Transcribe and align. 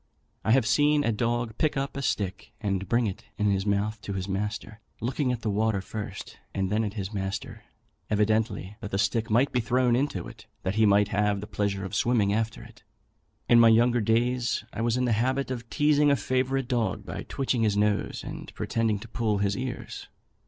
I 0.43 0.49
have 0.53 0.65
seen 0.65 1.03
a 1.03 1.11
dog 1.11 1.59
pick 1.59 1.77
up 1.77 1.95
a 1.95 2.01
stick 2.01 2.53
and 2.59 2.89
bring 2.89 3.05
it 3.05 3.25
in 3.37 3.51
his 3.51 3.67
mouth 3.67 4.01
to 4.01 4.13
his 4.13 4.27
master, 4.27 4.79
looking 4.99 5.31
at 5.31 5.41
the 5.43 5.49
water 5.51 5.79
first 5.79 6.39
and 6.55 6.71
then 6.71 6.83
at 6.83 6.95
his 6.95 7.13
master, 7.13 7.65
evidently 8.09 8.77
that 8.79 8.89
the 8.89 8.97
stick 8.97 9.29
might 9.29 9.51
be 9.51 9.59
thrown 9.59 9.95
into 9.95 10.27
it, 10.27 10.47
that 10.63 10.73
he 10.73 10.87
might 10.87 11.09
have 11.09 11.39
the 11.39 11.45
pleasure 11.45 11.85
of 11.85 11.93
swimming 11.93 12.33
after 12.33 12.63
it. 12.63 12.81
In 13.47 13.59
my 13.59 13.69
younger 13.69 14.01
days, 14.01 14.63
I 14.73 14.81
was 14.81 14.97
in 14.97 15.05
the 15.05 15.11
habit 15.11 15.51
of 15.51 15.69
teazing 15.69 16.09
a 16.09 16.15
favourite 16.15 16.67
dog 16.67 17.05
by 17.05 17.21
twitching 17.21 17.61
his 17.61 17.77
nose 17.77 18.23
and 18.25 18.51
pretending 18.55 18.97
to 19.01 19.07
pull 19.07 19.37
his 19.37 19.55
ears. 19.55 20.07